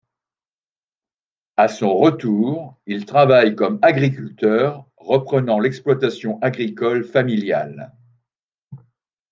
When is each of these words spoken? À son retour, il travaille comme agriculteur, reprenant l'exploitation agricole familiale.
À 1.57 1.67
son 1.67 1.95
retour, 1.95 2.75
il 2.87 3.05
travaille 3.05 3.55
comme 3.55 3.77
agriculteur, 3.83 4.83
reprenant 4.97 5.59
l'exploitation 5.59 6.39
agricole 6.41 7.03
familiale. 7.03 7.93